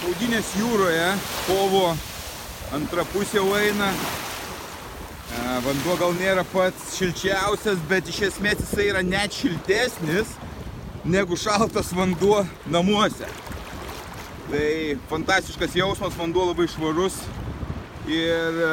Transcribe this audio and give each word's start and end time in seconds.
Maudynės 0.00 0.54
jūroje, 0.56 1.08
kovo 1.44 1.90
antra 2.72 3.02
pusė 3.12 3.36
jau 3.36 3.50
eina. 3.58 3.90
E, 3.92 5.42
Vanduo 5.66 5.96
gal 6.00 6.14
nėra 6.16 6.44
pats 6.48 6.94
šilčiausias, 6.96 7.82
bet 7.90 8.08
iš 8.08 8.22
esmės 8.30 8.62
jisai 8.62 8.86
yra 8.94 9.02
net 9.04 9.36
šiltesnis 9.36 10.32
negu 11.04 11.36
šaltas 11.36 11.92
vanduo 11.92 12.40
namuose. 12.72 13.28
Tai 14.48 14.72
fantastiškas 15.12 15.76
jausmas, 15.76 16.16
vanduo 16.16 16.48
labai 16.48 16.70
švarus 16.72 17.20
ir 18.08 18.64
e, 18.64 18.72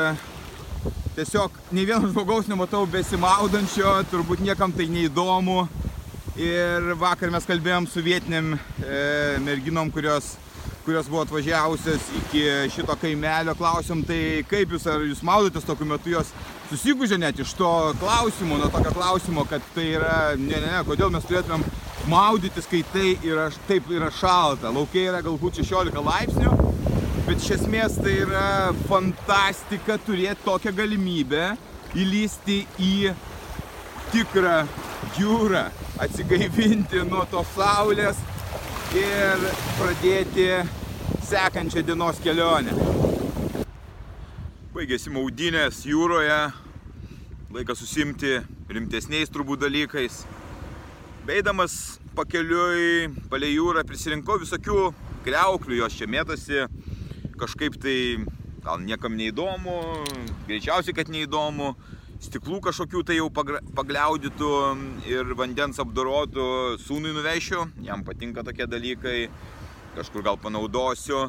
tiesiog 1.20 1.60
nei 1.76 1.84
vieno 1.92 2.08
žmogaus 2.08 2.48
nematau 2.48 2.86
besimaudančio, 2.88 3.98
turbūt 4.14 4.48
niekam 4.48 4.72
tai 4.72 4.88
neįdomu. 4.96 5.66
Ir 6.40 6.94
vakar 6.96 7.36
mes 7.36 7.52
kalbėjom 7.52 7.92
su 7.92 8.00
vietiniam 8.06 8.54
e, 8.56 9.40
merginom, 9.44 9.92
kurios, 9.92 10.38
kurios 10.88 11.10
buvo 11.10 11.22
atvažiavusios 11.22 12.02
iki 12.18 12.42
šito 12.72 12.96
kaimelio. 13.02 13.52
Klausim, 13.60 14.06
tai 14.08 14.46
kaip 14.48 14.72
jūs, 14.72 14.86
ar 14.88 15.02
jūs 15.04 15.20
maudotės 15.28 15.66
tokiu 15.68 15.84
metu, 15.90 16.14
jos 16.14 16.30
susigūžė 16.70 17.18
net 17.20 17.42
iš 17.44 17.52
to 17.60 17.72
klausimo, 18.00 18.56
nuo 18.56 18.70
tokio 18.72 18.94
klausimo, 18.96 19.44
kad 19.50 19.66
tai 19.76 19.90
yra, 19.98 20.14
ne, 20.40 20.56
ne, 20.56 20.70
ne, 20.70 20.78
kodėl 20.88 21.12
mes 21.12 21.28
turėtumėm 21.28 21.66
maudytis, 22.08 22.70
kai 22.72 22.86
tai 22.94 23.10
yra, 23.28 23.50
taip 23.68 23.92
yra 23.92 24.08
šalta. 24.16 24.72
Laukiai 24.72 25.10
yra 25.10 25.20
galbūt 25.26 25.60
16 25.60 26.00
laipsnių, 26.08 26.56
bet 27.28 27.36
iš 27.36 27.58
esmės 27.58 28.00
tai 28.00 28.16
yra 28.22 28.48
fantastika 28.88 30.00
turėti 30.08 30.48
tokią 30.48 30.72
galimybę 30.80 31.50
įlysti 32.00 32.62
į 32.80 32.96
tikrą 34.16 34.62
jūrą, 35.20 35.68
atsigaivinti 36.00 37.04
nuo 37.12 37.28
tos 37.28 37.52
saulės 37.60 38.24
ir 38.96 39.42
pradėti 39.76 40.48
sekančią 41.28 41.84
dienos 41.84 42.20
kelionę. 42.24 42.72
Baigėsi 44.72 45.12
maudynės 45.12 45.82
jūroje, 45.90 46.38
laikas 47.52 47.82
susimti 47.82 48.38
rimtesniais 48.72 49.32
turbūt 49.34 49.66
dalykais. 49.66 50.22
Beidamas 51.28 51.98
pakeliui 52.16 53.10
palei 53.32 53.56
jūrą 53.58 53.84
prisirinkau 53.88 54.40
visokių 54.40 54.92
kreuklių, 55.26 55.82
jos 55.82 55.98
čia 55.98 56.08
mėtosi 56.08 56.64
kažkaip 57.38 57.76
tai 57.82 57.98
gal 58.64 58.80
niekam 58.84 59.18
neįdomu, 59.20 59.82
greičiausiai, 60.48 60.96
kad 60.96 61.12
neįdomu, 61.12 61.74
stiklų 62.24 62.62
kažkokių 62.66 63.04
tai 63.08 63.20
jau 63.20 63.28
pagliaudytų 63.32 64.54
ir 65.10 65.34
vandens 65.38 65.80
apdorotų 65.82 66.48
sūnui 66.82 67.14
nuvešiu, 67.16 67.68
jam 67.86 68.04
patinka 68.08 68.44
tokie 68.46 68.66
dalykai, 68.70 69.28
kažkur 69.98 70.26
gal 70.26 70.40
panaudosiu. 70.42 71.28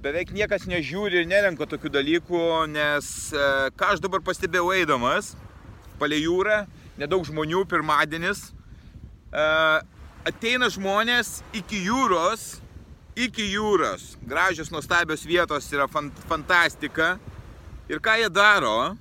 Beveik 0.00 0.30
niekas 0.32 0.64
nežiūri 0.70 1.22
ir 1.22 1.28
nerenka 1.28 1.66
tokių 1.68 1.90
dalykų, 1.92 2.44
nes 2.72 3.10
ką 3.76 3.92
aš 3.94 4.00
dabar 4.04 4.22
pastebėjau 4.24 4.70
eidamas 4.76 5.34
palei 5.98 6.22
jūrą, 6.22 6.62
nedaug 7.00 7.24
žmonių, 7.26 7.64
pirmadienis, 7.68 8.52
ateina 10.28 10.68
žmonės 10.70 11.40
iki 11.58 11.82
jūros, 11.88 12.60
iki 13.18 13.48
jūros, 13.50 14.12
gražios, 14.22 14.70
nuostabios 14.70 15.26
vietos 15.26 15.66
yra 15.74 15.88
fantastika. 15.90 17.16
Ir 17.90 17.98
ką 18.04 18.14
jie 18.20 18.30
daro? 18.30 18.94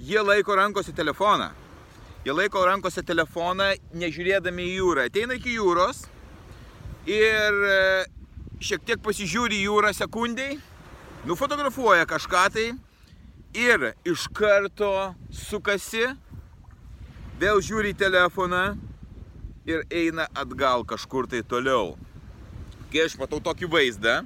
Jie 0.00 0.22
laiko 0.22 0.56
rankose 0.56 0.92
telefoną. 0.92 1.50
Jie 2.24 2.32
laiko 2.32 2.64
rankose 2.64 3.02
telefoną, 3.04 3.74
nežiūrėdami 3.92 4.64
į 4.70 4.76
jūrą. 4.78 5.04
Ateina 5.10 5.36
iki 5.36 5.58
jūros 5.58 6.06
ir 7.08 7.58
šiek 8.60 8.84
tiek 8.88 9.00
pasižiūri 9.04 9.60
jūrą 9.64 9.92
sekundžiai, 9.96 10.58
nufotografuoja 11.28 12.08
kažką 12.08 12.44
tai 12.54 12.66
ir 13.56 13.90
iš 14.08 14.26
karto 14.36 15.14
sukasi, 15.32 16.06
vėl 17.40 17.60
žiūri 17.64 17.92
į 17.92 17.98
telefoną 18.00 18.64
ir 19.68 19.84
eina 19.88 20.28
atgal 20.32 20.84
kažkur 20.88 21.28
tai 21.28 21.42
toliau. 21.44 21.94
Kai 22.88 23.04
aš 23.04 23.18
matau 23.20 23.40
tokį 23.44 23.68
vaizdą, 23.70 24.16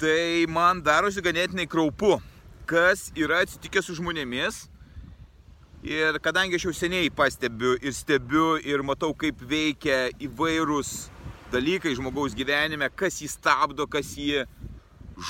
tai 0.00 0.44
man 0.48 0.84
darosi 0.84 1.24
ganėtinai 1.24 1.68
kraupu, 1.68 2.20
kas 2.66 3.10
yra 3.16 3.42
atsitikę 3.44 3.82
su 3.82 3.96
žmonėmis. 3.98 4.64
Ir 5.84 6.16
kadangi 6.24 6.56
aš 6.56 6.68
jau 6.68 6.72
seniai 6.72 7.10
pastebiu 7.12 7.74
ir 7.76 7.92
stebiu 7.92 8.54
ir 8.56 8.80
matau, 8.86 9.12
kaip 9.12 9.42
veikia 9.44 10.08
įvairūs 10.16 10.94
dalykai 11.52 11.92
žmogaus 11.98 12.32
gyvenime, 12.36 12.88
kas 12.96 13.20
jį 13.20 13.28
stabdo, 13.28 13.84
kas 13.90 14.14
jį 14.16 14.46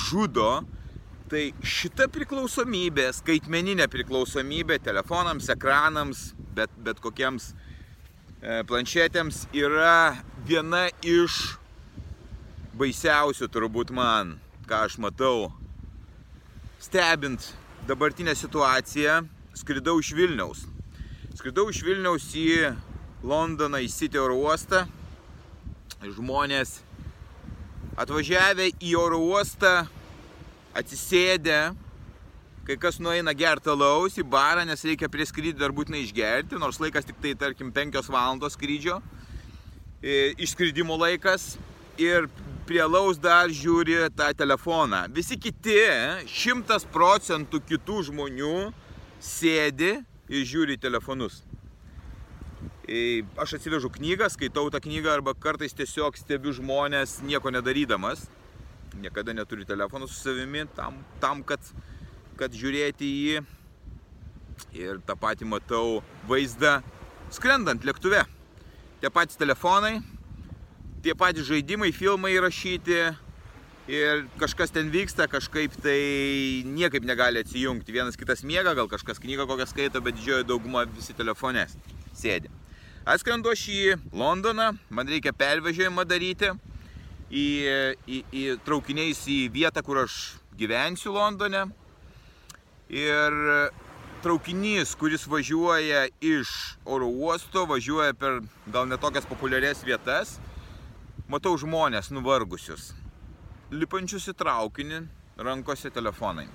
žudo, 0.07 0.63
tai 1.29 1.49
šita 1.59 2.07
priklausomybė, 2.15 3.09
skaitmeninė 3.19 3.89
priklausomybė 3.91 4.79
telefonams, 4.85 5.51
ekranams, 5.53 6.23
bet, 6.55 6.71
bet 6.87 7.03
kokiems 7.03 7.51
e, 7.51 8.63
planšetėms 8.71 9.49
yra 9.59 10.15
viena 10.47 10.87
iš 11.03 11.59
baisiausių 12.79 13.51
turbūt 13.51 13.91
man, 13.95 14.37
ką 14.71 14.85
aš 14.87 14.99
matau 15.03 15.51
stebint 16.85 17.55
dabartinę 17.89 18.35
situaciją, 18.37 19.23
skridau 19.57 20.01
iš 20.03 20.13
Vilniaus. 20.17 20.67
Skridau 21.39 21.71
iš 21.73 21.81
Vilniaus 21.85 22.27
į 22.37 22.75
Londoną, 23.25 23.81
į 23.81 23.89
City 23.89 24.21
oro 24.21 24.37
uostą. 24.43 24.85
Žmonės 26.05 26.83
atvažiavę 27.97 28.69
į 28.85 28.93
oro 29.01 29.23
uostą, 29.31 29.87
atsisėdę, 30.77 31.73
kai 32.69 32.77
kas 32.81 33.01
nueina 33.01 33.33
gerti 33.33 33.73
alaus 33.73 34.19
į 34.21 34.27
barą, 34.29 34.67
nes 34.69 34.85
reikia 34.85 35.09
prie 35.09 35.25
skrydį 35.29 35.57
dar 35.63 35.73
būtinai 35.73 36.03
išgerti, 36.05 36.61
nors 36.61 36.81
laikas 36.83 37.09
tik 37.09 37.17
tai, 37.23 37.33
tarkim, 37.39 37.73
5 37.73 38.03
valandos 38.13 38.59
skrydžio, 38.59 39.01
išskridimo 40.37 40.99
laikas. 41.01 41.55
Ir 41.97 42.29
prie 42.65 42.83
laus 42.85 43.19
dar 43.21 43.51
žiūri 43.53 43.97
tą 44.17 44.31
telefoną. 44.37 45.05
Visi 45.13 45.37
kiti, 45.41 45.77
šimtas 46.31 46.87
procentų 46.93 47.61
kitų 47.69 48.03
žmonių 48.09 48.55
sėdi 49.23 49.99
ir 50.29 50.47
žiūri 50.49 50.79
telefonus. 50.81 51.43
Aš 53.41 53.57
atsivežu 53.59 53.89
knygą, 53.93 54.29
skaitau 54.33 54.69
tą 54.73 54.81
knygą 54.85 55.13
arba 55.15 55.33
kartais 55.37 55.77
tiesiog 55.77 56.17
stebiu 56.21 56.53
žmonės 56.57 57.23
nieko 57.25 57.53
nedarydamas. 57.53 58.27
Niekada 59.01 59.35
neturiu 59.35 59.65
telefonų 59.69 60.09
su 60.09 60.21
savimi 60.21 60.67
tam, 60.77 61.01
tam 61.21 61.43
kad, 61.43 61.61
kad 62.39 62.53
žiūrėti 62.53 63.09
jį. 63.09 63.45
Ir 64.77 65.01
tą 65.07 65.17
patį 65.19 65.49
matau 65.51 66.03
vaizdą 66.29 66.79
skrendant 67.35 67.85
lėktuve. 67.85 68.23
Tie 69.03 69.11
patys 69.11 69.41
telefonai, 69.41 69.99
tie 71.05 71.13
patys 71.13 71.45
žaidimai, 71.51 71.93
filmai 71.93 72.33
įrašyti 72.33 72.99
ir 73.93 74.23
kažkas 74.41 74.73
ten 74.73 74.89
vyksta, 74.93 75.27
kažkaip 75.29 75.75
tai 75.85 76.65
niekaip 76.65 77.05
negali 77.05 77.43
atsijungti. 77.45 77.93
Vienas 77.93 78.17
kitas 78.17 78.41
miega, 78.47 78.73
gal 78.77 78.89
kažkas 78.89 79.21
knygą 79.21 79.45
kokią 79.51 79.67
skaito, 79.69 80.01
bet 80.01 80.17
didžioji 80.17 80.49
dauguma 80.49 80.87
visi 80.89 81.17
telefonės 81.17 81.77
sėdi. 82.17 82.49
Atskrendu 83.05 83.53
aš 83.53 83.67
į 83.69 83.81
Londoną, 84.17 84.71
man 84.89 85.11
reikia 85.13 85.35
pervežėjimą 85.37 86.07
daryti 86.09 86.55
į, 87.29 87.45
į, 88.09 88.23
į 88.33 88.45
traukiniais 88.65 89.21
į 89.29 89.39
vietą, 89.53 89.85
kur 89.85 90.07
aš 90.07 90.39
gyvensiu 90.57 91.13
Londone. 91.13 91.67
Ir 92.89 93.37
traukinys, 94.25 94.97
kuris 94.97 95.29
važiuoja 95.29 96.07
iš 96.25 96.49
oro 96.89 97.11
uosto, 97.13 97.67
važiuoja 97.69 98.17
per 98.17 98.41
gal 98.73 98.89
netokias 98.89 99.29
populiarias 99.29 99.85
vietas 99.85 100.39
matau 101.31 101.55
žmonės 101.61 102.11
nuvargusius, 102.13 102.93
lipančius 103.73 104.29
į 104.29 104.37
traukinį, 104.41 105.01
rankose 105.41 105.91
telefonai. 105.91 106.47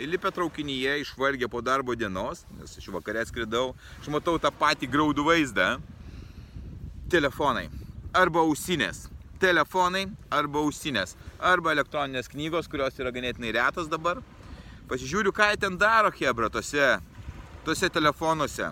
Įlipę 0.00 0.30
traukinyje, 0.32 1.00
išvargę 1.02 1.48
po 1.50 1.60
darbo 1.64 1.96
dienos, 1.98 2.44
nes 2.56 2.76
aš 2.78 2.88
vakarė 2.94 3.24
skridau, 3.28 3.74
aš 4.00 4.10
matau 4.12 4.38
tą 4.38 4.52
patį 4.54 4.88
graudų 4.92 5.26
vaizdą. 5.26 5.70
Telefonai 7.10 7.66
arba 8.14 8.44
ausinės. 8.46 9.08
telefonai 9.40 10.04
arba 10.28 10.60
ausinės, 10.60 11.14
arba 11.40 11.72
elektroninės 11.72 12.28
knygos, 12.28 12.66
kurios 12.68 12.98
yra 13.00 13.10
ganėtinai 13.10 13.54
retos 13.56 13.88
dabar. 13.88 14.20
Pasižiūriu, 14.90 15.32
ką 15.32 15.46
jie 15.48 15.56
ten 15.62 15.78
daro, 15.80 16.10
Hebra, 16.12 16.50
tose, 16.50 16.98
tose 17.64 17.88
telefonuose. 17.88 18.68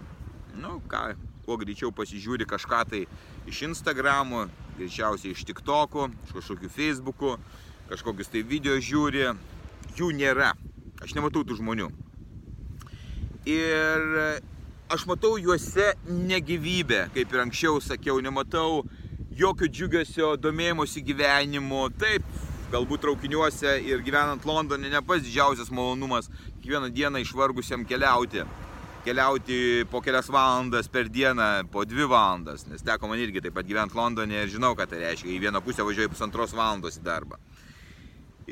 Nu, 0.60 0.82
ką, 0.90 1.14
kuo 1.46 1.56
greičiau 1.56 1.88
pasižiūri 1.88 2.44
kažką 2.44 2.82
tai 2.90 3.06
iš 3.48 3.62
Instagramų, 3.70 4.42
greičiausiai 4.78 5.34
iš 5.34 5.44
TikTokų, 5.48 6.08
iš 6.26 6.34
kažkokių 6.36 6.70
Facebookų, 6.72 7.34
kažkokius 7.90 8.30
tai 8.32 8.44
video 8.46 8.78
žiūri, 8.78 9.32
jų 9.98 10.12
nėra. 10.16 10.52
Aš 11.02 11.14
nematau 11.14 11.44
tų 11.46 11.58
žmonių. 11.60 11.88
Ir 13.48 14.06
aš 14.92 15.04
matau 15.08 15.36
juose 15.40 15.92
negyvybę, 16.08 17.08
kaip 17.14 17.34
ir 17.34 17.44
anksčiau 17.44 17.80
sakiau, 17.84 18.19
nematau 18.25 18.82
jokio 19.38 19.69
džiugesio, 19.70 20.34
domėjimosi 20.42 21.04
gyvenimu. 21.06 21.86
Taip, 22.00 22.26
galbūt 22.72 23.04
traukiniuose 23.06 23.78
ir 23.86 24.02
gyvenant 24.04 24.44
Londone 24.48 24.90
ne 24.90 25.02
pats 25.06 25.24
didžiausias 25.24 25.70
malonumas 25.72 26.31
kiekvieną 26.60 26.90
dieną 26.94 27.22
išvargusiam 27.24 27.86
keliauti. 27.88 28.44
Keliauti 29.08 29.87
po 29.88 30.02
kelias 30.05 30.26
valandas 30.28 30.88
per 30.93 31.06
dieną, 31.08 31.70
po 31.72 31.81
dvi 31.88 32.05
valandas, 32.05 32.66
nes 32.69 32.82
teko 32.84 33.08
man 33.08 33.22
irgi 33.25 33.40
taip 33.40 33.55
pat 33.56 33.64
gyventi 33.64 33.96
Londone 33.96 34.43
ir 34.43 34.50
žinau, 34.52 34.75
ką 34.76 34.84
tai 34.84 34.99
reiškia. 35.00 35.31
Į 35.32 35.38
vieną 35.46 35.62
pusę 35.64 35.87
važiuoju 35.87 36.10
pusantros 36.12 36.52
valandos 36.52 36.99
į 37.00 37.06
darbą. 37.06 37.38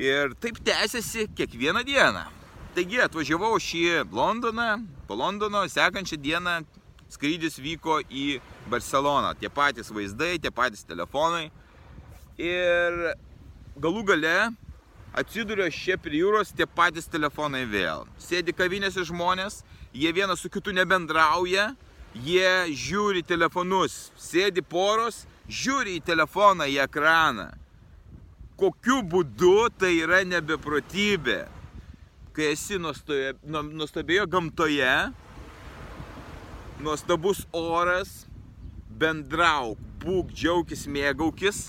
Ir 0.01 0.33
taip 0.41 0.57
tęsiasi 0.65 1.27
kiekvieną 1.37 1.83
dieną. 1.85 2.25
Taigi 2.73 3.03
atvažiavau 3.05 3.59
šį 3.61 3.83
Londoną, 4.09 4.71
po 5.05 5.19
Londono 5.21 5.61
sekančią 5.69 6.17
dieną 6.25 6.55
skrydis 7.13 7.61
vyko 7.61 7.99
į 8.09 8.39
Barceloną. 8.73 9.35
Tie 9.37 9.53
patys 9.53 9.93
vaizdai, 9.93 10.39
tie 10.41 10.49
patys 10.49 10.81
telefonai. 10.89 11.51
Ir 12.41 12.97
galų 13.77 14.07
gale 14.09 14.37
atsiduria 15.17 15.67
šie 15.73 15.97
prie 15.97 16.21
jūros 16.21 16.53
tie 16.53 16.67
patys 16.69 17.09
telefonai 17.09 17.65
vėl. 17.69 18.05
Sėdi 18.21 18.53
kavinėse 18.55 19.05
žmonės, 19.07 19.63
jie 19.93 20.11
vienas 20.13 20.43
su 20.43 20.51
kitu 20.53 20.73
nebendrauja, 20.75 21.71
jie 22.13 22.51
žiūri 22.77 23.23
telefonus, 23.25 24.11
sėdi 24.21 24.61
poros, 24.61 25.25
žiūri 25.49 25.97
į 25.97 26.03
telefoną, 26.05 26.67
į 26.69 26.81
ekraną. 26.85 27.49
Kokiu 28.57 29.01
būdu 29.05 29.69
tai 29.77 29.95
yra 30.01 30.23
nebeprotybė? 30.25 31.45
Kai 32.33 32.51
esi 32.53 32.77
nuostabioje 32.77 34.25
gamtoje, 34.29 34.93
nuostabus 36.81 37.43
oras, 37.57 38.27
bendrauk, 38.97 39.81
būk, 40.01 40.29
džiaugis, 40.33 40.85
mėgaukis, 40.89 41.67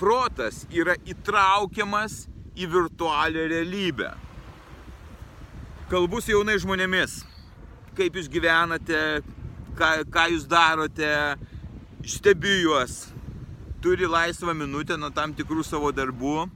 protas 0.00 0.64
yra 0.72 0.96
įtraukiamas 1.08 2.31
į 2.56 2.68
virtualią 2.72 3.46
realybę. 3.52 4.10
Kalbu 5.92 6.22
su 6.22 6.32
jaunai 6.32 6.58
žmonėmis, 6.60 7.18
kaip 7.98 8.16
jūs 8.16 8.30
gyvenate, 8.32 9.00
ką, 9.78 9.90
ką 10.12 10.26
jūs 10.32 10.48
darote, 10.48 11.12
stebiu 12.08 12.54
juos, 12.62 12.98
turi 13.84 14.08
laisvą 14.08 14.54
minutę 14.56 14.96
nuo 14.96 15.12
tam 15.14 15.34
tikrų 15.36 15.64
savo 15.66 15.92
darbų. 15.92 16.48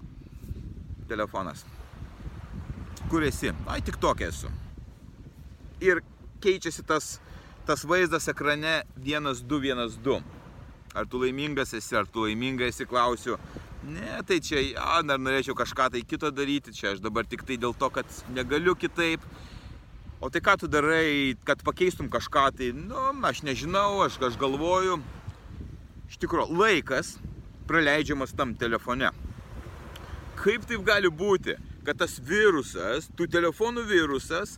Telefonas. 1.10 1.62
Kur 3.10 3.22
esi? 3.22 3.52
Ai, 3.70 3.78
tik 3.86 4.00
tokia 4.02 4.32
esu. 4.32 4.50
Ir 5.84 6.00
keičiasi 6.42 6.82
tas 6.88 7.16
tas 7.66 7.84
vaizdas 7.84 8.28
ekrane 8.28 8.82
1212. 8.96 10.22
Ar 10.94 11.06
tu 11.10 11.18
laimingas 11.20 11.74
esi, 11.74 11.96
ar 11.98 12.06
tu 12.06 12.22
laiminga 12.22 12.68
esi, 12.70 12.86
klausiu. 12.86 13.36
Ne, 13.86 14.22
tai 14.26 14.40
čia, 14.42 14.58
ja, 14.72 14.96
dar 15.06 15.20
norėčiau 15.22 15.54
kažką 15.54 15.92
tai 15.94 16.00
kito 16.02 16.32
daryti, 16.34 16.72
čia 16.74 16.94
aš 16.94 17.02
dabar 17.04 17.26
tik 17.28 17.44
tai 17.46 17.54
dėl 17.60 17.74
to, 17.78 17.86
kad 17.94 18.08
negaliu 18.34 18.74
kitaip. 18.74 19.22
O 20.18 20.30
tai 20.32 20.40
ką 20.42 20.56
tu 20.58 20.66
darai, 20.66 21.36
kad 21.46 21.62
pakeistum 21.62 22.08
kažką, 22.10 22.48
tai, 22.58 22.72
nu, 22.74 22.98
aš 23.28 23.44
nežinau, 23.46 24.00
aš, 24.02 24.16
aš 24.26 24.38
galvoju. 24.40 24.96
Iš 26.10 26.18
tikrųjų, 26.22 26.56
laikas 26.58 27.12
praleidžiamas 27.70 28.34
tam 28.34 28.56
telefone. 28.58 29.12
Kaip 30.40 30.66
taip 30.66 30.82
gali 30.86 31.12
būti, 31.12 31.54
kad 31.86 32.02
tas 32.02 32.18
virusas, 32.18 33.06
tų 33.14 33.28
telefonų 33.30 33.86
virusas, 33.86 34.56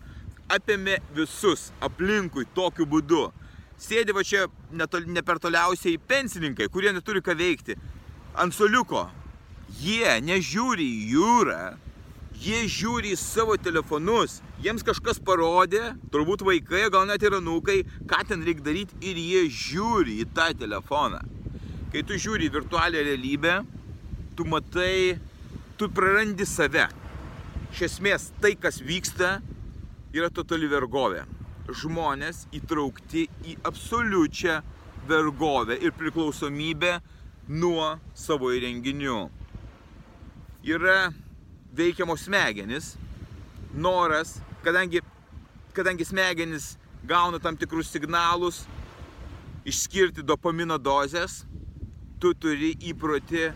apėmė 0.48 1.02
visus 1.12 1.68
aplinkui 1.84 2.48
tokiu 2.56 2.88
būdu. 2.88 3.26
Sėdi 3.78 4.16
va 4.16 4.24
čia 4.24 4.48
netol, 4.72 5.04
ne 5.04 5.20
per 5.22 5.38
toliausiai 5.42 6.00
pensininkai, 6.00 6.72
kurie 6.72 6.96
neturi 6.96 7.20
ką 7.20 7.36
veikti. 7.36 7.76
Ant 8.38 8.56
soliuko. 8.56 9.04
Jie 9.76 10.16
nežiūri 10.24 10.84
į 10.88 11.02
jūrą, 11.12 11.62
jie 12.40 12.62
žiūri 12.70 13.12
į 13.12 13.18
savo 13.20 13.56
telefonus. 13.60 14.38
Jiems 14.64 14.82
kažkas 14.86 15.20
parodė, 15.22 15.92
turbūt 16.10 16.42
vaikai, 16.46 16.86
gal 16.90 17.04
net 17.06 17.22
ir 17.22 17.36
anūkai, 17.36 17.82
ką 18.08 18.22
ten 18.30 18.42
reikia 18.46 18.64
daryti 18.70 18.98
ir 19.04 19.20
jie 19.20 19.44
žiūri 19.52 20.18
į 20.24 20.28
tą 20.34 20.48
telefoną. 20.58 21.20
Kai 21.92 22.02
tu 22.04 22.18
žiūri 22.18 22.48
į 22.48 22.54
virtualią 22.56 23.04
realybę, 23.06 23.60
tu 24.36 24.48
matai, 24.48 25.18
tu 25.78 25.90
prarandi 25.92 26.46
save. 26.48 26.88
Iš 27.68 27.84
esmės 27.90 28.30
tai, 28.42 28.54
kas 28.56 28.80
vyksta, 28.82 29.38
yra 30.16 30.32
totali 30.32 30.68
vergovė. 30.70 31.26
Žmonės 31.68 32.46
įtraukti 32.56 33.26
į 33.44 33.58
absoliučią 33.68 34.62
vergovę 35.08 35.76
ir 35.84 35.92
priklausomybę 35.96 36.94
nuo 37.48 37.98
savo 38.16 38.50
įrenginių. 38.56 39.37
Yra 40.64 41.12
veikiamos 41.72 42.24
smegenis, 42.26 42.96
noras, 43.74 44.40
kadangi, 44.64 45.00
kadangi 45.72 46.04
smegenis 46.04 46.76
gauna 47.06 47.38
tam 47.38 47.56
tikrus 47.56 47.92
signalus, 47.92 48.64
išskirti 49.64 50.22
dopamino 50.22 50.78
dozes, 50.78 51.44
tu 52.18 52.34
turi 52.34 52.74
įproti 52.90 53.48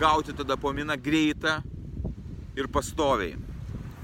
gauti 0.00 0.32
tą 0.32 0.46
dopaminą 0.48 0.96
greitą 0.96 1.60
ir 2.56 2.68
pastoviai 2.72 3.36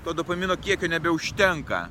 to 0.06 0.12
dopamino 0.14 0.54
kiekio 0.56 0.86
nebeužtenka. 0.86 1.88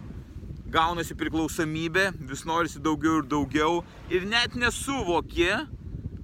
Gaunasi 0.71 1.17
priklausomybė, 1.19 2.13
vis 2.29 2.45
norisi 2.47 2.79
daugiau 2.79 3.17
ir 3.19 3.25
daugiau 3.27 3.81
ir 4.07 4.23
net 4.23 4.55
nesuvokė, 4.55 5.65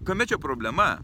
kame 0.08 0.24
čia 0.24 0.40
problema. 0.40 1.02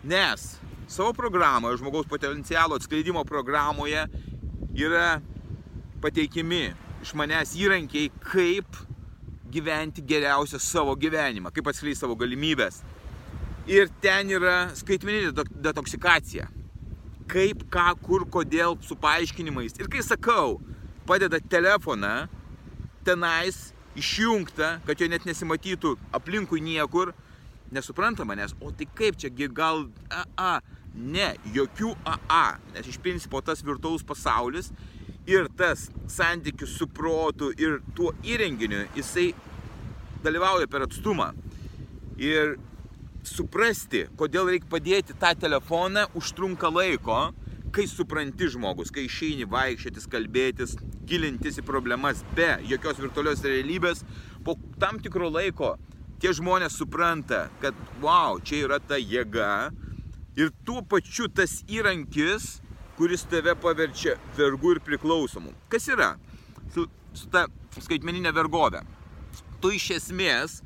Nes 0.00 0.54
savo 0.90 1.14
programoje, 1.14 1.78
žmogaus 1.80 2.08
potencialo 2.10 2.78
atskleidimo 2.78 3.24
programoje 3.24 4.06
yra 4.74 5.20
pateikimi 6.02 6.70
iš 7.00 7.14
manęs 7.16 7.54
įrankiai, 7.58 8.10
kaip 8.26 8.78
gyventi 9.50 10.02
geriausią 10.06 10.60
savo 10.62 10.94
gyvenimą, 10.98 11.52
kaip 11.54 11.70
atskleisti 11.70 12.04
savo 12.04 12.16
galimybės. 12.18 12.82
Ir 13.70 13.90
ten 14.02 14.30
yra 14.34 14.70
skaitmeninė 14.74 15.46
detoksikacija 15.62 16.48
kaip, 17.30 17.64
ką, 17.70 17.86
kur, 18.02 18.26
kodėl, 18.26 18.76
su 18.82 18.96
paaiškinimais. 18.98 19.76
Ir 19.78 19.88
kai 19.92 20.02
sakau, 20.02 20.58
padeda 21.06 21.40
telefoną 21.52 22.26
tenais 23.06 23.70
išjungta, 23.98 24.78
kad 24.86 25.00
jo 25.00 25.08
net 25.10 25.26
nesimatytų 25.28 25.94
aplinkui 26.16 26.62
niekur, 26.64 27.14
nesupranta 27.74 28.26
manęs, 28.26 28.56
o 28.58 28.72
tai 28.74 28.88
kaip 28.98 29.18
čia, 29.20 29.30
gal 29.54 29.86
AA, 30.10 30.58
ne, 31.00 31.32
jokių 31.54 31.94
AA, 32.04 32.46
nes 32.74 32.88
iš 32.90 33.00
principo 33.02 33.40
tas 33.44 33.64
virtualus 33.64 34.04
pasaulis 34.06 34.70
ir 35.28 35.48
tas 35.56 35.88
santykis 36.10 36.76
su 36.78 36.88
protu 36.88 37.50
ir 37.58 37.80
tuo 37.96 38.12
įrenginiu, 38.26 38.86
jisai 38.96 39.30
dalyvauja 40.24 40.68
per 40.70 40.86
atstumą. 40.86 41.30
Ir 42.20 42.56
suprasti, 43.26 44.06
kodėl 44.20 44.50
reikia 44.52 44.68
padėti 44.70 45.16
tą 45.20 45.32
telefoną, 45.38 46.06
užtrunka 46.18 46.70
laiko, 46.72 47.20
kai 47.74 47.86
supranti 47.86 48.48
žmogus, 48.50 48.90
kai 48.92 49.06
išeini 49.06 49.46
vaikščiotis, 49.50 50.08
kalbėtis, 50.10 50.74
gilintis 51.06 51.60
į 51.60 51.66
problemas 51.66 52.24
be 52.36 52.56
jokios 52.68 52.98
virtualios 53.00 53.44
realybės, 53.46 54.02
po 54.44 54.56
tam 54.82 54.98
tikro 55.02 55.30
laiko 55.30 55.76
tie 56.20 56.32
žmonės 56.36 56.76
supranta, 56.76 57.46
kad 57.62 57.76
wow, 58.02 58.40
čia 58.44 58.66
yra 58.66 58.80
ta 58.82 58.98
jėga 59.00 59.70
ir 60.40 60.50
tuo 60.64 60.80
pačiu 60.86 61.28
tas 61.28 61.60
įrankis, 61.68 62.58
kuris 62.96 63.24
tave 63.28 63.54
paverčia 63.60 64.16
vergu 64.38 64.74
ir 64.74 64.80
priklausomu. 64.84 65.52
Kas 65.72 65.88
yra 65.92 66.14
su, 66.74 66.86
su 67.16 67.28
ta 67.32 67.46
skaitmeninė 67.76 68.32
vergovė? 68.36 68.82
Tu 69.60 69.74
iš 69.76 69.90
esmės 69.98 70.60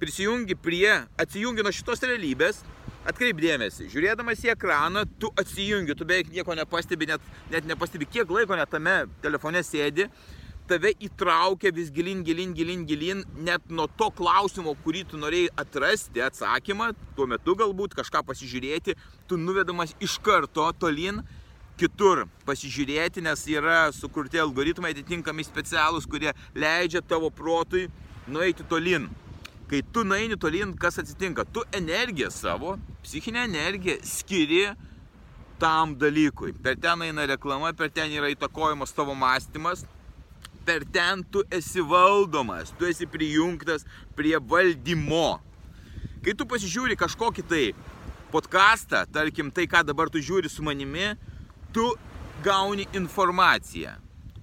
prisijungi 0.00 0.56
prie, 0.60 0.90
atsijungi 1.20 1.64
nuo 1.64 1.72
šitos 1.72 2.04
realybės, 2.04 2.62
atkreip 3.08 3.38
dėmesį, 3.40 3.88
žiūrėdamas 3.92 4.42
į 4.44 4.52
ekraną, 4.56 5.04
tu 5.20 5.30
atsijungi, 5.40 5.96
tu 5.96 6.08
beveik 6.08 6.32
nieko 6.34 6.56
nepastebi, 6.58 7.08
net, 7.12 7.30
net 7.52 7.68
nepastebi, 7.68 8.08
kiek 8.10 8.32
laiko 8.32 8.58
net 8.58 8.72
tame 8.72 8.98
telefone 9.24 9.62
sėdi, 9.64 10.08
tave 10.68 10.92
įtraukia 11.02 11.72
vis 11.74 11.90
gilin, 11.94 12.22
gilin, 12.26 12.52
gilin, 12.56 12.84
gilin, 12.86 13.24
net 13.46 13.64
nuo 13.70 13.86
to 13.98 14.10
klausimo, 14.18 14.74
kurį 14.84 15.04
tu 15.10 15.20
norėjai 15.20 15.52
atrasti 15.62 16.22
atsakymą, 16.24 16.92
tuo 17.16 17.26
metu 17.30 17.56
galbūt 17.58 17.96
kažką 17.98 18.22
pasižiūrėti, 18.26 18.96
tu 19.26 19.38
nuvedamas 19.40 19.94
iš 20.02 20.18
karto 20.24 20.66
tolin 20.80 21.22
kitur 21.80 22.24
pasižiūrėti, 22.48 23.22
nes 23.24 23.44
yra 23.52 23.86
sukurti 23.92 24.40
algoritmai 24.40 24.94
atitinkami 24.94 25.44
specialūs, 25.46 26.08
kurie 26.08 26.32
leidžia 26.56 27.04
tavo 27.04 27.30
protui 27.30 27.86
nueiti 28.26 28.66
tolin. 28.68 29.08
Kai 29.66 29.82
tu 29.92 30.04
nueini 30.06 30.38
tolin, 30.38 30.76
kas 30.78 31.00
atsitinka? 31.02 31.44
Tu 31.50 31.64
energiją 31.74 32.30
savo, 32.30 32.76
psichinę 33.02 33.44
energiją 33.48 33.98
skiri 34.06 34.62
tam 35.58 35.96
dalykui. 35.98 36.54
Per 36.62 36.76
ten 36.78 37.02
eina 37.02 37.26
reklama, 37.26 37.72
per 37.74 37.90
ten 37.90 38.12
yra 38.14 38.30
įtakojamas 38.30 38.94
tavo 38.94 39.16
mąstymas, 39.18 39.84
per 40.66 40.84
ten 40.90 41.22
tu 41.30 41.44
esi 41.50 41.80
valdomas, 41.80 42.72
tu 42.78 42.88
esi 42.90 43.06
prijungtas 43.06 43.86
prie 44.18 44.38
valdymo. 44.52 45.38
Kai 46.24 46.34
tu 46.34 46.46
pasižiūri 46.50 46.98
kažkokį 46.98 47.44
tai 47.46 47.66
podcastą, 48.32 49.04
tarkim 49.14 49.52
tai, 49.54 49.68
ką 49.70 49.84
dabar 49.86 50.10
tu 50.10 50.18
žiūri 50.18 50.50
su 50.50 50.64
manimi, 50.66 51.12
tu 51.72 51.84
gauni 52.44 52.88
informaciją, 52.98 53.94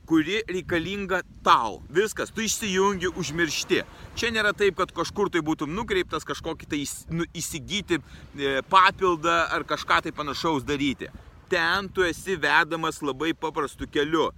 kuri 0.08 0.40
reikalinga 0.48 1.20
tau. 1.44 1.82
Viskas, 1.92 2.32
tu 2.32 2.44
išsijungi, 2.46 3.12
užmiršti. 3.20 3.82
Čia 4.16 4.32
nėra 4.32 4.54
taip, 4.56 4.78
kad 4.80 4.96
kažkur 4.96 5.32
tai 5.34 5.44
būtum 5.44 5.76
nukreiptas 5.76 6.24
kažkokį 6.28 6.72
tai 6.72 6.82
nu, 7.12 7.28
įsigyti 7.36 8.00
e, 8.00 8.56
papildą 8.72 9.44
ar 9.52 9.68
kažką 9.68 10.00
tai 10.08 10.16
panašaus 10.16 10.64
daryti. 10.64 11.12
Ten 11.52 11.92
tu 11.92 12.08
esi 12.08 12.40
vedamas 12.40 13.04
labai 13.04 13.34
paprastu 13.36 13.92
keliu. 13.92 14.32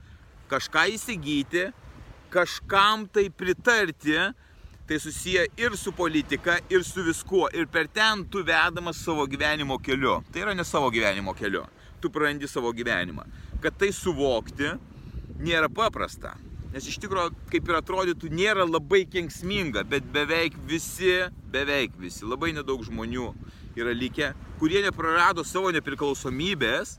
Kažką 0.49 0.87
įsigyti, 0.93 1.69
kažkam 2.33 3.07
tai 3.09 3.29
pritarti, 3.29 4.17
tai 4.85 4.99
susiję 5.01 5.47
ir 5.57 5.77
su 5.77 5.91
politika, 5.91 6.59
ir 6.69 6.83
su 6.85 7.03
viskuo. 7.05 7.47
Ir 7.53 7.65
per 7.67 7.87
ten 7.87 8.25
tu 8.29 8.43
vedamas 8.45 9.01
savo 9.01 9.25
gyvenimo 9.25 9.79
keliu. 9.81 10.19
Tai 10.31 10.45
yra 10.45 10.53
ne 10.53 10.63
savo 10.63 10.91
gyvenimo 10.93 11.33
keliu 11.33 11.65
tu 12.05 12.11
prarandi 12.13 12.47
savo 12.47 12.69
gyvenimą. 12.73 13.25
Kad 13.63 13.79
tai 13.81 13.89
suvokti 13.93 14.75
nėra 15.41 15.69
paprasta. 15.73 16.35
Nes 16.73 16.85
iš 16.91 16.99
tikrųjų, 17.01 17.31
kaip 17.49 17.69
ir 17.71 17.77
atrodytų, 17.79 18.29
nėra 18.35 18.65
labai 18.67 19.05
kenksminga, 19.09 19.85
bet 19.89 20.05
beveik 20.13 20.57
visi, 20.69 21.23
beveik 21.53 21.95
visi, 21.97 22.25
labai 22.27 22.51
nedaug 22.53 22.83
žmonių 22.85 23.29
yra 23.79 23.93
likę, 23.95 24.33
kurie 24.59 24.83
neprarado 24.83 25.43
savo 25.47 25.71
nepriklausomybės, 25.75 26.97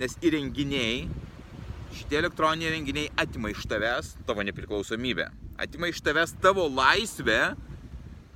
nes 0.00 0.16
įrenginiai, 0.24 1.04
šitie 1.94 2.20
elektroniniai 2.20 2.70
įrenginiai 2.70 3.10
atima 3.18 3.50
iš 3.52 3.66
tavęs 3.70 4.14
tavo 4.28 4.44
nepriklausomybę, 4.46 5.30
atima 5.60 5.90
iš 5.90 6.00
tavęs 6.06 6.36
tavo 6.42 6.68
laisvę 6.68 7.40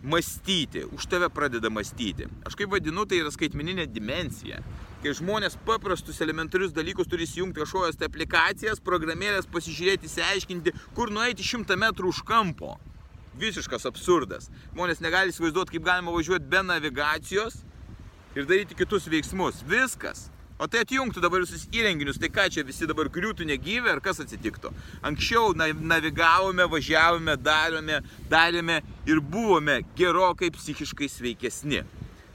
mąstyti, 0.05 0.85
už 0.93 1.07
tave 1.07 1.31
pradeda 1.31 1.71
mąstyti. 1.71 2.29
Aš 2.45 2.57
kaip 2.59 2.71
vadinu, 2.71 3.07
tai 3.09 3.23
yra 3.23 3.33
skaitmeninė 3.33 3.87
dimensija. 3.89 4.61
Kai 5.05 5.13
žmonės 5.17 5.57
paprastus 5.65 6.21
elementarius 6.25 6.75
dalykus 6.77 7.09
turi 7.09 7.25
įsijungti 7.29 7.61
kažkokias 7.63 7.99
tai 8.01 8.09
aplikacijas, 8.11 8.83
programėlės, 8.85 9.49
pasižiūrėti, 9.53 10.09
įsiaiškinti, 10.09 10.75
kur 10.97 11.13
nueiti 11.13 11.45
šimtą 11.45 11.77
metrų 11.81 12.13
už 12.13 12.23
kampo. 12.29 12.77
Visiškas 13.41 13.89
absurdas. 13.89 14.51
Žmonės 14.73 15.01
negali 15.05 15.33
įsivaizduoti, 15.33 15.77
kaip 15.77 15.89
galima 15.89 16.13
važiuoti 16.15 16.49
be 16.53 16.63
navigacijos 16.65 17.63
ir 18.37 18.47
daryti 18.49 18.77
kitus 18.79 19.09
veiksmus. 19.11 19.65
Viskas. 19.69 20.29
O 20.55 20.69
tai 20.71 20.85
atjungtų 20.85 21.19
dabar 21.19 21.43
visus 21.43 21.65
įrenginius, 21.75 22.19
tai 22.23 22.29
ką 22.31 22.45
čia 22.55 22.63
visi 22.63 22.87
dabar 22.87 23.09
griūtų 23.11 23.43
negyvę 23.49 23.91
ar 23.91 24.01
kas 24.03 24.21
atsitiktų? 24.23 24.71
Anksčiau 25.03 25.51
navigavome, 25.59 26.69
važiavome, 26.71 27.35
darėme, 27.43 27.97
darėme 28.31 28.77
ir 29.11 29.19
buvome 29.19 29.81
gerokai 29.99 30.53
psichiškai 30.55 31.09
sveikesni. 31.11 31.81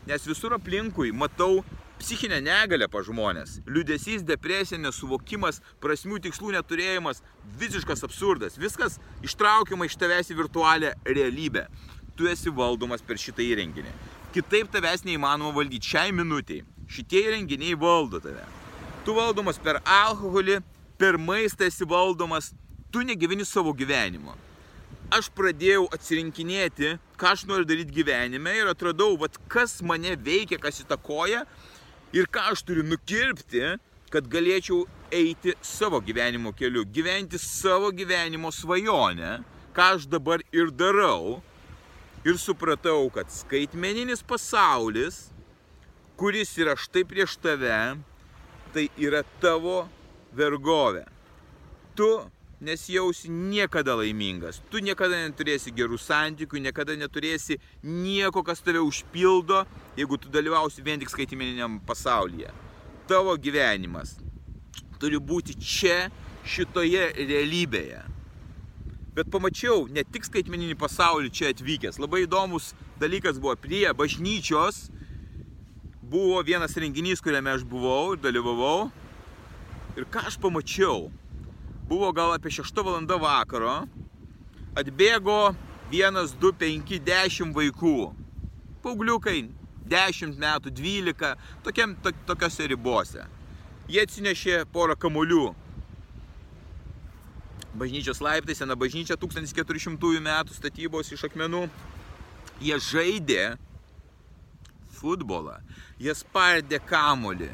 Nes 0.09 0.27
visur 0.27 0.57
aplinkui 0.57 1.13
matau 1.15 1.61
psichinę 2.01 2.41
negalę 2.43 2.89
pa 2.91 2.99
žmonės. 3.07 3.61
Liudesys, 3.63 4.25
depresija, 4.27 4.81
nesuvokimas, 4.83 5.61
prasmių 5.79 6.19
tikslų 6.25 6.51
neturėjimas- 6.57 7.23
visiškas 7.61 8.03
absurdas. 8.03 8.59
Viskas 8.59 8.99
ištraukiama 9.23 9.87
iš 9.87 9.95
tavęs 9.95 10.27
į 10.27 10.35
virtualią 10.41 10.91
realybę. 11.05 11.67
Tu 12.17 12.27
esi 12.27 12.51
valdomas 12.51 13.01
per 13.01 13.15
šitą 13.15 13.39
įrenginį. 13.47 13.95
Kitaip 14.33 14.67
tavęs 14.67 15.07
neįmanoma 15.07 15.55
valdyti 15.55 15.87
šiai 15.87 16.11
minutiai 16.11 16.65
šitie 16.89 17.23
įrenginiai 17.27 17.77
valdo 17.79 18.19
tave. 18.23 18.43
Tu 19.05 19.15
valdomas 19.15 19.59
per 19.61 19.79
alkoholį, 19.85 20.59
per 20.99 21.17
maistą 21.21 21.67
esi 21.69 21.87
valdomas, 21.87 22.51
tu 22.91 23.03
negyveni 23.05 23.45
savo 23.47 23.73
gyvenimo. 23.77 24.35
Aš 25.13 25.31
pradėjau 25.33 25.87
atsirinkinėti, 25.95 26.97
ką 27.17 27.33
aš 27.33 27.45
noriu 27.49 27.65
daryti 27.65 27.95
gyvenime 27.95 28.53
ir 28.59 28.69
atradau, 28.69 29.15
vat, 29.17 29.37
kas 29.49 29.79
mane 29.81 30.13
veikia, 30.13 30.59
kas 30.61 30.83
įtakoja 30.83 31.45
ir 32.13 32.29
ką 32.29 32.51
aš 32.51 32.61
turiu 32.65 32.85
nukirpti, 32.85 33.63
kad 34.13 34.29
galėčiau 34.29 34.83
eiti 35.13 35.55
savo 35.65 36.01
gyvenimo 36.01 36.53
keliu, 36.57 36.83
gyventi 36.85 37.39
savo 37.41 37.89
gyvenimo 37.93 38.51
svajonę, 38.53 39.39
ką 39.73 39.89
aš 39.95 40.05
dabar 40.09 40.43
ir 40.53 40.69
darau. 40.73 41.39
Ir 42.27 42.37
supratau, 42.37 43.07
kad 43.15 43.29
skaitmeninis 43.31 44.21
pasaulis 44.27 45.29
kuris 46.19 46.57
yra 46.59 46.75
štai 46.75 47.05
prieš 47.07 47.37
tave, 47.39 47.95
tai 48.75 48.89
yra 48.99 49.21
tavo 49.39 49.85
vergovė. 50.35 51.05
Tu 51.95 52.09
nesijausi 52.59 53.31
niekada 53.31 53.95
laimingas, 53.95 54.59
tu 54.67 54.83
niekada 54.83 55.21
neturėsi 55.23 55.71
gerų 55.71 55.95
santykių, 56.03 56.59
niekada 56.65 56.97
neturėsi 56.99 57.55
nieko, 57.87 58.43
kas 58.43 58.59
tave 58.59 58.83
užpildo, 58.83 59.63
jeigu 59.95 60.19
tu 60.19 60.31
dalyvausi 60.33 60.83
vien 60.83 60.99
tik 60.99 61.13
skaitmeniniam 61.13 61.79
pasaulyje. 61.87 62.51
Tavo 63.07 63.37
gyvenimas 63.39 64.17
turi 64.99 65.23
būti 65.23 65.55
čia, 65.55 66.09
šitoje 66.43 67.13
realybėje. 67.15 68.03
Bet 69.15 69.31
pamačiau 69.31 69.87
ne 69.87 70.03
tik 70.03 70.27
skaitmeninį 70.27 70.75
pasaulį 70.79 71.31
čia 71.31 71.53
atvykęs, 71.53 71.99
labai 72.03 72.25
įdomus 72.27 72.73
dalykas 72.99 73.39
buvo 73.39 73.55
prie 73.59 73.87
bažnyčios, 73.95 74.89
buvo 76.09 76.41
vienas 76.41 76.73
renginys, 76.73 77.21
kuriame 77.21 77.51
aš 77.53 77.63
buvau 77.63 78.15
ir 78.15 78.21
dalyvavau. 78.23 78.89
Ir 79.97 80.07
ką 80.09 80.25
aš 80.25 80.39
pamačiau? 80.41 81.09
Buvo 81.89 82.09
gal 82.13 82.33
apie 82.33 82.49
6 82.49 82.83
val. 82.83 82.97
vakaro. 83.05 83.87
Atbėgo 84.75 85.55
1, 85.91 86.17
2, 86.41 86.53
5, 86.57 86.99
10 87.05 87.53
vaikų. 87.53 88.13
Paugliukai, 88.81 89.49
10 89.85 90.37
metų, 90.37 90.71
12, 90.73 91.35
tokiam, 91.63 91.95
to, 92.01 92.11
tokiose 92.25 92.67
ribose. 92.67 93.25
Jie 93.89 94.01
atsinešė 94.01 94.65
porą 94.73 94.95
kamuolių. 94.95 95.53
Bažnyčios 97.73 98.21
laiptai, 98.21 98.55
sena 98.55 98.75
bažnyčia 98.75 99.17
1400 99.17 100.21
metų 100.21 100.53
statybos 100.53 101.11
iš 101.13 101.25
akmenų. 101.29 101.67
Jie 102.61 102.77
žaidė 102.77 103.57
futbolą. 104.99 105.57
Jie 106.01 106.13
spardė 106.17 106.79
kamolį. 106.89 107.49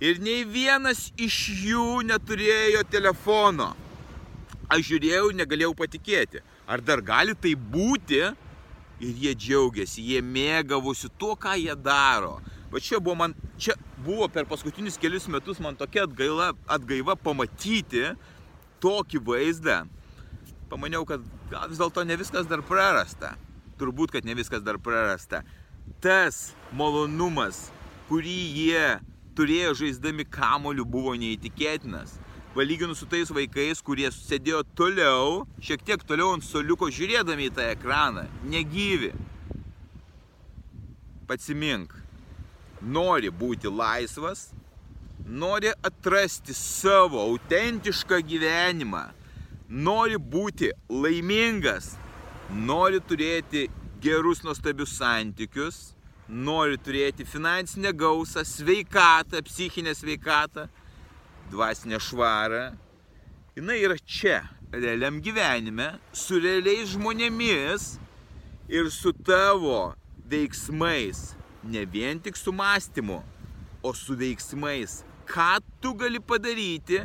Ir 0.00 0.20
nei 0.24 0.46
vienas 0.48 1.10
iš 1.20 1.36
jų 1.60 2.00
neturėjo 2.08 2.86
telefono. 2.88 3.74
Aš 4.72 4.86
žiūrėjau, 4.88 5.32
negalėjau 5.36 5.74
patikėti. 5.76 6.40
Ar 6.70 6.80
dar 6.80 7.02
gali 7.04 7.34
tai 7.36 7.52
būti? 7.58 8.22
Ir 9.00 9.20
jie 9.24 9.34
džiaugiasi, 9.34 10.04
jie 10.12 10.22
mėgavosi 10.24 11.10
tuo, 11.20 11.34
ką 11.36 11.56
jie 11.60 11.76
daro. 11.76 12.38
Va 12.72 12.80
čia 12.80 13.00
buvo 13.00 13.16
man, 13.18 13.34
čia 13.60 13.74
buvo 14.04 14.28
per 14.32 14.46
paskutinius 14.48 14.98
kelius 15.00 15.26
metus 15.28 15.60
man 15.60 15.76
tokia 15.76 16.04
atgaila, 16.06 16.52
atgaiva 16.70 17.16
pamatyti 17.18 18.12
tokį 18.80 19.20
vaizdą. 19.26 19.82
Pamaniau, 20.70 21.04
kad 21.08 21.24
gal 21.50 21.68
vis 21.68 21.80
dėlto 21.80 22.04
ne 22.06 22.16
viskas 22.20 22.48
dar 22.48 22.62
prarasta. 22.64 23.34
Turbūt, 23.80 24.14
kad 24.14 24.28
ne 24.28 24.36
viskas 24.38 24.62
dar 24.64 24.78
prarasta 24.80 25.42
tas 26.00 26.50
malonumas, 26.72 27.68
kurį 28.08 28.38
jie 28.56 28.86
turėjo 29.38 29.76
žaisdami 29.82 30.26
kamoliu, 30.28 30.84
buvo 30.84 31.14
neįtikėtinas. 31.18 32.18
Palyginus 32.54 32.98
su 32.98 33.06
tais 33.06 33.30
vaikais, 33.30 33.78
kurie 33.86 34.08
sėdėjo 34.10 34.64
toliau, 34.74 35.44
šiek 35.62 35.84
tiek 35.86 36.02
toliau 36.02 36.34
ant 36.34 36.44
soliuko 36.44 36.88
žiūrėdami 36.90 37.46
į 37.46 37.52
tą 37.54 37.68
ekraną, 37.76 38.26
negyvi. 38.50 39.12
Atsimink, 41.30 41.94
nori 42.82 43.30
būti 43.30 43.70
laisvas, 43.70 44.48
nori 45.24 45.70
atrasti 45.86 46.56
savo 46.56 47.22
autentišką 47.22 48.18
gyvenimą, 48.26 49.04
nori 49.70 50.18
būti 50.18 50.72
laimingas, 50.90 51.92
nori 52.50 52.98
turėti 53.06 53.68
gerus 54.00 54.44
nuostabius 54.44 54.96
santykius, 54.98 55.94
nori 56.28 56.78
turėti 56.80 57.26
finansinę 57.26 57.92
gausą, 57.92 58.44
sveikatą, 58.46 59.42
psichinę 59.44 59.94
sveikatą, 59.94 60.68
dvasinę 61.50 61.98
švarą 62.00 62.70
jinai 63.60 63.82
yra 63.84 63.96
čia, 64.06 64.44
realiam 64.72 65.18
gyvenime, 65.20 65.98
su 66.16 66.38
realiais 66.40 66.94
žmonėmis 66.94 67.96
ir 68.70 68.90
su 68.94 69.12
tavo 69.26 69.92
veiksmais. 70.30 71.34
Ne 71.68 71.82
vien 71.84 72.20
tik 72.24 72.38
su 72.40 72.54
mąstymu, 72.56 73.18
o 73.82 73.92
su 73.92 74.16
veiksmais. 74.16 75.02
Ką 75.28 75.58
tu 75.82 75.92
gali 75.98 76.22
padaryti, 76.22 77.02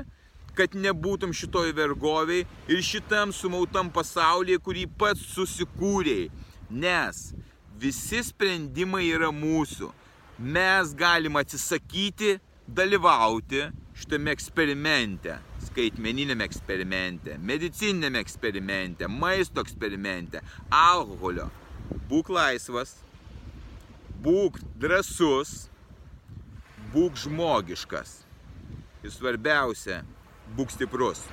kad 0.55 0.77
nebūtum 0.79 1.33
šitoj 1.35 1.73
vergoviai 1.75 2.45
ir 2.71 2.79
šitam 2.79 3.33
sumautam 3.35 3.89
pasaulyje, 3.91 4.61
kurį 4.63 4.85
pats 4.99 5.25
susikūrėjai. 5.35 6.29
Nes 6.69 7.31
visi 7.79 8.21
sprendimai 8.23 9.05
yra 9.13 9.31
mūsų. 9.33 9.91
Mes 10.39 10.91
galim 10.97 11.37
atsisakyti 11.39 12.35
dalyvauti 12.67 13.61
šitame 13.95 14.33
eksperimente, 14.35 15.37
skaitmeninėme 15.69 16.43
eksperimente, 16.43 17.37
medicininiame 17.39 18.19
eksperimente, 18.19 19.07
maisto 19.07 19.63
eksperimente, 19.63 20.41
alkoholio. 20.73 21.47
Būk 22.09 22.33
laisvas, 22.33 22.97
būk 24.25 24.59
drasus, 24.81 25.69
būk 26.91 27.15
žmogiškas. 27.23 28.19
Ir 29.05 29.13
svarbiausia, 29.13 30.01
būk 30.57 30.73
stiprus. 30.73 31.23